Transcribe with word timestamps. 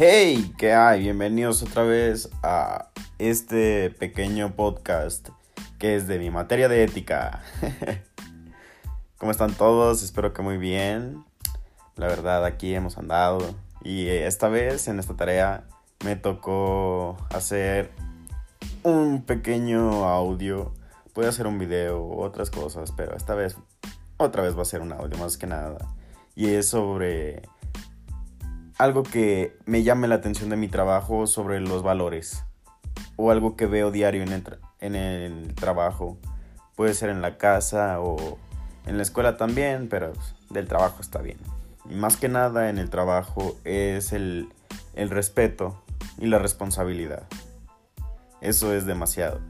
Hey, 0.00 0.54
¿qué 0.56 0.74
hay? 0.74 1.00
Bienvenidos 1.00 1.60
otra 1.64 1.82
vez 1.82 2.30
a 2.44 2.90
este 3.18 3.90
pequeño 3.90 4.54
podcast 4.54 5.30
que 5.80 5.96
es 5.96 6.06
de 6.06 6.20
mi 6.20 6.30
materia 6.30 6.68
de 6.68 6.84
ética. 6.84 7.42
¿Cómo 9.18 9.32
están 9.32 9.54
todos? 9.54 10.04
Espero 10.04 10.32
que 10.32 10.40
muy 10.40 10.56
bien. 10.56 11.24
La 11.96 12.06
verdad, 12.06 12.44
aquí 12.44 12.76
hemos 12.76 12.96
andado. 12.96 13.40
Y 13.82 14.06
esta 14.06 14.48
vez, 14.48 14.86
en 14.86 15.00
esta 15.00 15.16
tarea, 15.16 15.64
me 16.04 16.14
tocó 16.14 17.16
hacer 17.30 17.90
un 18.84 19.24
pequeño 19.24 20.04
audio. 20.04 20.74
Puede 21.12 21.28
hacer 21.28 21.48
un 21.48 21.58
video 21.58 22.08
otras 22.08 22.50
cosas, 22.50 22.92
pero 22.92 23.16
esta 23.16 23.34
vez, 23.34 23.56
otra 24.16 24.44
vez 24.44 24.56
va 24.56 24.62
a 24.62 24.64
ser 24.64 24.80
un 24.80 24.92
audio 24.92 25.18
más 25.18 25.36
que 25.36 25.48
nada. 25.48 25.78
Y 26.36 26.50
es 26.50 26.68
sobre 26.68 27.42
algo 28.78 29.02
que 29.02 29.56
me 29.66 29.82
llame 29.82 30.06
la 30.06 30.14
atención 30.14 30.50
de 30.50 30.56
mi 30.56 30.68
trabajo 30.68 31.26
sobre 31.26 31.60
los 31.60 31.82
valores 31.82 32.44
o 33.16 33.32
algo 33.32 33.56
que 33.56 33.66
veo 33.66 33.90
diario 33.90 34.22
en 34.22 34.32
el, 34.32 34.44
en 34.80 34.94
el 34.94 35.54
trabajo. 35.56 36.16
Puede 36.76 36.94
ser 36.94 37.10
en 37.10 37.20
la 37.20 37.36
casa 37.38 38.00
o 38.00 38.38
en 38.86 38.96
la 38.96 39.02
escuela 39.02 39.36
también, 39.36 39.88
pero 39.88 40.12
del 40.50 40.68
trabajo 40.68 41.00
está 41.00 41.20
bien. 41.20 41.38
Más 41.84 42.16
que 42.16 42.28
nada 42.28 42.70
en 42.70 42.78
el 42.78 42.88
trabajo 42.88 43.56
es 43.64 44.12
el, 44.12 44.48
el 44.94 45.10
respeto 45.10 45.82
y 46.16 46.26
la 46.26 46.38
responsabilidad. 46.38 47.26
Eso 48.40 48.72
es 48.72 48.86
demasiado. 48.86 49.40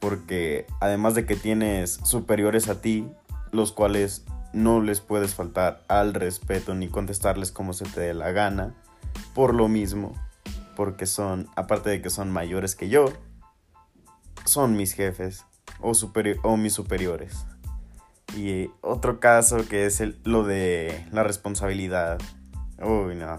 Porque 0.00 0.66
además 0.80 1.14
de 1.14 1.26
que 1.26 1.36
tienes 1.36 2.00
superiores 2.04 2.68
a 2.68 2.80
ti, 2.80 3.06
los 3.52 3.72
cuales 3.72 4.24
no 4.52 4.80
les 4.80 5.00
puedes 5.00 5.34
faltar 5.34 5.84
al 5.88 6.14
respeto 6.14 6.74
ni 6.74 6.88
contestarles 6.88 7.52
como 7.52 7.72
se 7.72 7.84
te 7.84 8.00
dé 8.00 8.14
la 8.14 8.32
gana, 8.32 8.74
por 9.34 9.54
lo 9.54 9.68
mismo, 9.68 10.14
porque 10.76 11.06
son, 11.06 11.48
aparte 11.56 11.90
de 11.90 12.02
que 12.02 12.10
son 12.10 12.30
mayores 12.30 12.74
que 12.74 12.88
yo, 12.88 13.12
son 14.44 14.76
mis 14.76 14.92
jefes 14.92 15.44
o, 15.80 15.92
o 16.42 16.56
mis 16.56 16.72
superiores. 16.72 17.46
Y 18.36 18.70
otro 18.80 19.20
caso 19.20 19.66
que 19.68 19.86
es 19.86 20.00
el, 20.00 20.20
lo 20.24 20.44
de 20.44 21.06
la 21.12 21.22
responsabilidad. 21.22 22.18
Uy, 22.80 23.14
no. 23.14 23.38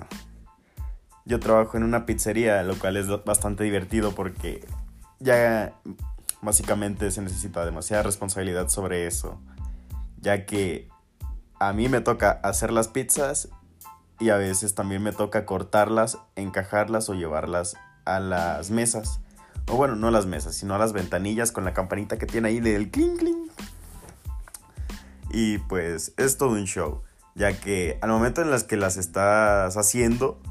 Yo 1.25 1.39
trabajo 1.39 1.77
en 1.77 1.83
una 1.83 2.05
pizzería, 2.05 2.63
lo 2.63 2.77
cual 2.77 2.97
es 2.97 3.07
bastante 3.23 3.63
divertido 3.63 4.13
porque 4.13 4.65
ya 5.19 5.73
básicamente 6.41 7.11
se 7.11 7.21
necesita 7.21 7.65
demasiada 7.65 8.03
responsabilidad 8.03 8.69
sobre 8.69 9.05
eso. 9.05 9.39
Ya 10.17 10.45
que 10.45 10.89
a 11.59 11.73
mí 11.73 11.87
me 11.87 12.01
toca 12.01 12.31
hacer 12.43 12.71
las 12.71 12.87
pizzas 12.87 13.49
y 14.19 14.29
a 14.29 14.37
veces 14.37 14.75
también 14.75 15.01
me 15.01 15.13
toca 15.13 15.45
cortarlas, 15.45 16.17
encajarlas 16.35 17.09
o 17.09 17.13
llevarlas 17.13 17.77
a 18.05 18.19
las 18.19 18.69
mesas. 18.69 19.21
O 19.67 19.75
bueno, 19.75 19.95
no 19.95 20.07
a 20.07 20.11
las 20.11 20.25
mesas, 20.25 20.55
sino 20.55 20.75
a 20.75 20.77
las 20.77 20.93
ventanillas 20.93 21.51
con 21.51 21.63
la 21.63 21.73
campanita 21.73 22.17
que 22.17 22.25
tiene 22.25 22.49
ahí 22.49 22.59
del 22.59 22.91
cling 22.91 23.17
cling. 23.17 23.49
Y 25.31 25.59
pues 25.59 26.13
es 26.17 26.37
todo 26.37 26.49
un 26.49 26.65
show, 26.65 27.03
ya 27.35 27.57
que 27.59 27.97
al 28.01 28.09
momento 28.09 28.41
en 28.41 28.51
las 28.51 28.63
que 28.63 28.77
las 28.77 28.97
estás 28.97 29.77
haciendo, 29.77 30.41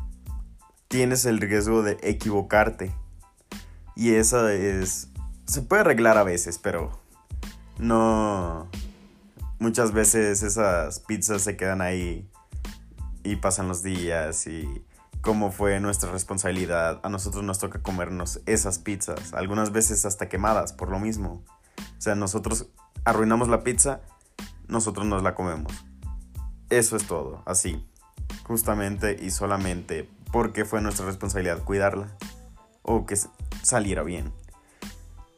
tienes 0.86 1.24
el 1.26 1.38
riesgo 1.40 1.82
de 1.82 1.98
equivocarte. 2.02 2.94
Y 3.96 4.14
eso 4.14 4.48
es... 4.48 5.08
Se 5.46 5.62
puede 5.62 5.80
arreglar 5.80 6.16
a 6.16 6.22
veces, 6.22 6.58
pero 6.58 7.00
no, 7.78 8.68
muchas 9.58 9.92
veces 9.92 10.42
esas 10.42 11.00
pizzas 11.00 11.42
se 11.42 11.56
quedan 11.56 11.80
ahí 11.80 12.30
y 13.24 13.36
pasan 13.36 13.68
los 13.68 13.82
días 13.82 14.46
y 14.46 14.84
cómo 15.20 15.50
fue 15.50 15.80
nuestra 15.80 16.10
responsabilidad. 16.10 17.00
A 17.02 17.08
nosotros 17.08 17.44
nos 17.44 17.58
toca 17.58 17.82
comernos 17.82 18.40
esas 18.46 18.78
pizzas, 18.78 19.32
algunas 19.34 19.72
veces 19.72 20.04
hasta 20.04 20.28
quemadas 20.28 20.72
por 20.72 20.90
lo 20.90 20.98
mismo. 20.98 21.42
O 21.78 22.00
sea, 22.00 22.14
nosotros 22.14 22.68
arruinamos 23.04 23.48
la 23.48 23.62
pizza, 23.62 24.00
nosotros 24.66 25.06
nos 25.06 25.22
la 25.22 25.34
comemos. 25.34 25.72
Eso 26.70 26.96
es 26.96 27.06
todo, 27.06 27.42
así, 27.46 27.84
justamente 28.44 29.16
y 29.20 29.30
solamente 29.30 30.08
porque 30.32 30.64
fue 30.64 30.80
nuestra 30.80 31.06
responsabilidad 31.06 31.64
cuidarla 31.64 32.08
o 32.82 33.06
que 33.06 33.16
saliera 33.62 34.02
bien. 34.02 34.32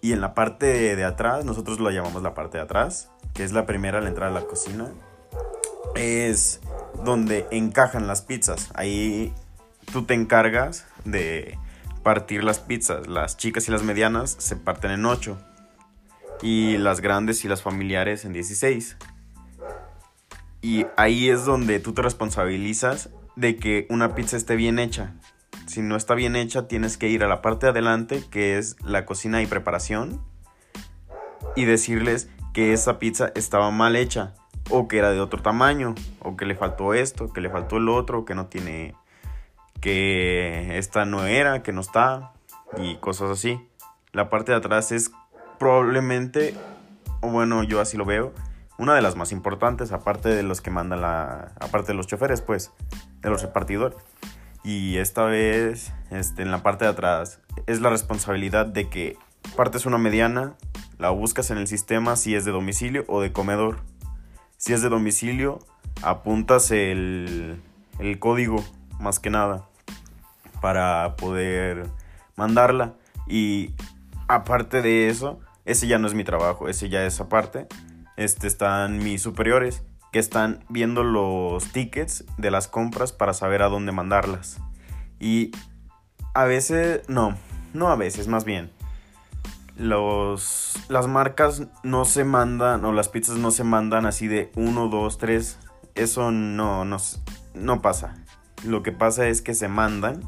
Y 0.01 0.13
en 0.13 0.21
la 0.21 0.35
parte 0.35 0.97
de 0.97 1.05
atrás, 1.05 1.45
nosotros 1.45 1.79
lo 1.79 1.91
llamamos 1.91 2.23
la 2.23 2.35
parte 2.35 2.59
de 2.59 2.65
atrás, 2.65 3.11
que 3.35 3.45
es 3.45 3.53
la 3.53 3.67
primera 3.67 3.99
al 3.99 4.07
entrar 4.07 4.31
a 4.31 4.33
la 4.33 4.47
cocina, 4.47 4.91
es 5.95 6.61
donde 7.05 7.47
encajan 7.51 8.07
las 8.07 8.23
pizzas. 8.23 8.71
Ahí 8.75 9.33
tú 9.93 10.05
te 10.05 10.15
encargas 10.15 10.87
de 11.05 11.59
partir 12.03 12.45
las 12.45 12.59
pizzas. 12.59 13.07
Las 13.07 13.37
chicas 13.37 13.69
y 13.69 13.73
las 13.73 13.83
medianas 13.83 14.37
se 14.39 14.57
parten 14.57 14.91
en 14.91 15.07
8 15.07 15.39
y 16.43 16.79
las 16.79 17.01
grandes 17.01 17.45
y 17.45 17.49
las 17.49 17.63
familiares 17.63 18.25
en 18.25 18.33
16. 18.33 18.97
Y 20.63 20.87
ahí 20.97 21.29
es 21.31 21.45
donde 21.45 21.81
tú 21.81 21.93
te 21.93 22.03
responsabilizas 22.03 23.11
de 23.37 23.57
que 23.57 23.87
una 23.89 24.15
pizza 24.15 24.37
esté 24.37 24.57
bien 24.57 24.79
hecha. 24.79 25.15
Si 25.67 25.83
no 25.83 25.97
está 25.97 26.15
bien 26.15 26.37
hecha, 26.37 26.67
tienes 26.67 26.97
que 26.97 27.09
ir 27.09 27.23
a 27.23 27.29
la 27.29 27.43
parte 27.43 27.67
de 27.67 27.71
adelante, 27.71 28.25
que 28.31 28.59
es 28.59 28.77
la 28.83 29.07
cocina 29.07 29.41
y 29.41 29.47
preparación, 29.47 30.21
y 31.57 31.65
decirles 31.65 32.29
que 32.53 32.73
esa 32.73 32.99
pizza 32.99 33.33
estaba 33.35 33.71
mal 33.71 33.97
hecha 33.97 34.35
o 34.71 34.89
que 34.89 34.99
era 34.99 35.11
de 35.11 35.21
otro 35.21 35.43
tamaño 35.43 35.95
o 36.21 36.37
que 36.37 36.47
le 36.47 36.55
faltó 36.55 36.95
esto, 36.95 37.33
que 37.33 37.41
le 37.41 37.51
faltó 37.51 37.77
el 37.77 37.89
otro, 37.89 38.25
que 38.25 38.35
no 38.35 38.47
tiene 38.47 38.95
que 39.81 40.79
esta 40.79 41.05
no 41.05 41.27
era, 41.27 41.63
que 41.63 41.73
no 41.73 41.81
está 41.81 42.33
y 42.77 42.97
cosas 42.97 43.31
así. 43.31 43.61
La 44.13 44.29
parte 44.29 44.53
de 44.53 44.59
atrás 44.59 44.93
es 44.93 45.11
probablemente 45.59 46.55
o 47.21 47.29
bueno, 47.29 47.63
yo 47.63 47.81
así 47.81 47.97
lo 47.97 48.05
veo, 48.05 48.33
una 48.79 48.95
de 48.95 49.03
las 49.03 49.15
más 49.15 49.31
importantes 49.33 49.93
aparte 49.93 50.31
de 50.31 50.43
los 50.43 50.61
que 50.61 50.71
mandan 50.71 51.03
la 51.03 51.53
aparte 51.61 51.89
de 51.89 51.95
los 51.95 52.07
choferes, 52.07 52.41
pues, 52.41 52.73
de 53.21 53.31
los 53.31 53.43
repartidores. 53.43 53.99
Y 54.65 54.99
esta 54.99 55.25
vez 55.25 55.93
este 56.11 56.43
en 56.43 56.51
la 56.51 56.63
parte 56.63 56.85
de 56.85 56.91
atrás 56.91 57.41
es 57.67 57.81
la 57.81 57.91
responsabilidad 57.91 58.67
de 58.67 58.89
que 58.89 59.17
partes 59.57 59.87
una 59.87 59.99
mediana 59.99 60.55
la 60.99 61.11
buscas 61.11 61.51
en 61.51 61.59
el 61.59 61.67
sistema 61.67 62.17
si 62.17 62.35
es 62.35 62.45
de 62.45 62.53
domicilio 62.53 63.05
o 63.09 63.21
de 63.21 63.33
comedor. 63.33 63.79
Si 64.61 64.75
es 64.75 64.83
de 64.83 64.91
domicilio, 64.91 65.59
apuntas 66.03 66.71
el, 66.71 67.63
el 67.99 68.19
código 68.19 68.63
más 68.99 69.19
que 69.19 69.31
nada 69.31 69.67
para 70.61 71.17
poder 71.17 71.87
mandarla. 72.37 72.93
Y 73.27 73.71
aparte 74.29 74.83
de 74.83 75.09
eso, 75.09 75.41
ese 75.65 75.87
ya 75.87 75.99
no 75.99 76.07
es 76.07 76.13
mi 76.13 76.25
trabajo, 76.25 76.69
ese 76.69 76.91
ya 76.91 77.07
es 77.07 77.19
aparte. 77.23 77.69
Este 78.19 78.47
están 78.47 78.99
mis 78.99 79.23
superiores 79.23 79.83
que 80.13 80.19
están 80.19 80.63
viendo 80.69 81.05
los 81.05 81.73
tickets 81.73 82.27
de 82.37 82.51
las 82.51 82.69
compras 82.69 83.13
para 83.13 83.33
saber 83.33 83.63
a 83.63 83.71
dónde 83.71 83.93
mandarlas. 83.93 84.61
Y 85.19 85.53
a 86.35 86.45
veces, 86.45 87.09
no, 87.09 87.35
no 87.73 87.89
a 87.89 87.97
veces, 87.97 88.29
más 88.29 88.45
bien 88.45 88.71
los, 89.77 90.75
las 90.89 91.07
marcas 91.07 91.65
no 91.83 92.05
se 92.05 92.25
mandan, 92.25 92.85
o 92.85 92.93
las 92.93 93.09
pizzas 93.09 93.37
no 93.37 93.51
se 93.51 93.65
mandan 93.65 94.07
así 94.07 94.29
de 94.29 94.51
1, 94.57 94.89
2, 94.89 95.19
3. 95.19 95.59
Eso 95.95 96.31
no, 96.31 96.85
no, 96.85 96.97
no 97.55 97.83
pasa. 97.83 98.17
Lo 98.65 98.83
que 98.83 98.93
pasa 98.93 99.27
es 99.29 99.43
que 99.43 99.55
se 99.55 99.69
mandan 99.69 100.23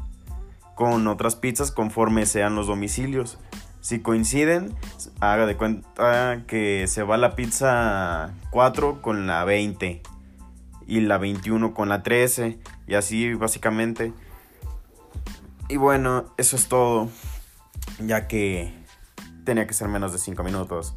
con 0.75 1.07
otras 1.07 1.35
pizzas 1.35 1.71
conforme 1.71 2.25
sean 2.25 2.55
los 2.55 2.67
domicilios. 2.67 3.37
Si 3.81 3.99
coinciden, 3.99 4.73
haga 5.19 5.45
de 5.45 5.57
cuenta 5.57 6.43
que 6.47 6.87
se 6.87 7.03
va 7.03 7.17
la 7.17 7.35
pizza 7.35 8.33
4 8.49 9.01
con 9.01 9.27
la 9.27 9.43
20 9.43 10.01
y 10.87 11.01
la 11.01 11.17
21 11.17 11.73
con 11.73 11.89
la 11.89 12.01
13 12.01 12.59
y 12.87 12.93
así 12.95 13.33
básicamente. 13.33 14.13
Y 15.69 15.77
bueno, 15.77 16.25
eso 16.37 16.55
es 16.55 16.67
todo, 16.67 17.09
ya 17.99 18.27
que 18.27 18.82
tenía 19.43 19.67
que 19.67 19.73
ser 19.73 19.87
menos 19.87 20.11
de 20.13 20.19
5 20.19 20.43
minutos 20.43 20.95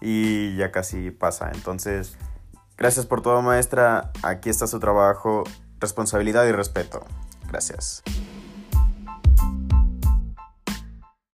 y 0.00 0.56
ya 0.56 0.70
casi 0.70 1.10
pasa. 1.10 1.50
Entonces, 1.54 2.16
gracias 2.76 3.06
por 3.06 3.22
todo 3.22 3.42
maestra, 3.42 4.12
aquí 4.22 4.50
está 4.50 4.66
su 4.66 4.78
trabajo, 4.80 5.44
responsabilidad 5.80 6.46
y 6.46 6.52
respeto. 6.52 7.04
Gracias. 7.48 8.02